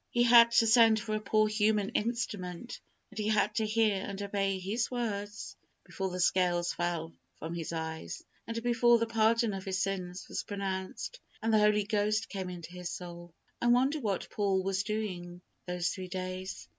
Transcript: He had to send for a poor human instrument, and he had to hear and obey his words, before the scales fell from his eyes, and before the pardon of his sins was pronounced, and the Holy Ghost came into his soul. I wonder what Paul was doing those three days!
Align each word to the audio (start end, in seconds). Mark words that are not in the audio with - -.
He 0.09 0.23
had 0.23 0.49
to 0.53 0.65
send 0.65 0.99
for 0.99 1.13
a 1.13 1.19
poor 1.19 1.47
human 1.47 1.89
instrument, 1.89 2.79
and 3.11 3.19
he 3.19 3.27
had 3.27 3.53
to 3.53 3.67
hear 3.67 3.97
and 4.03 4.19
obey 4.19 4.57
his 4.57 4.89
words, 4.89 5.55
before 5.85 6.09
the 6.09 6.19
scales 6.19 6.73
fell 6.73 7.13
from 7.37 7.53
his 7.53 7.71
eyes, 7.71 8.23
and 8.47 8.63
before 8.63 8.97
the 8.97 9.05
pardon 9.05 9.53
of 9.53 9.63
his 9.63 9.77
sins 9.83 10.27
was 10.27 10.41
pronounced, 10.41 11.19
and 11.43 11.53
the 11.53 11.59
Holy 11.59 11.83
Ghost 11.83 12.29
came 12.29 12.49
into 12.49 12.71
his 12.71 12.89
soul. 12.89 13.35
I 13.61 13.67
wonder 13.67 13.99
what 13.99 14.31
Paul 14.31 14.63
was 14.63 14.81
doing 14.81 15.39
those 15.67 15.89
three 15.89 16.07
days! 16.07 16.67